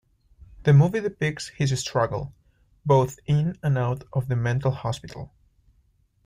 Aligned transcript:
The 0.63 0.73
movie 0.73 0.99
depicts 0.99 1.49
his 1.49 1.79
struggle, 1.79 2.33
both 2.83 3.19
in 3.27 3.59
and 3.61 3.77
out 3.77 4.03
of 4.13 4.29
the 4.29 4.35
mental 4.35 4.71
hospital. 4.71 5.31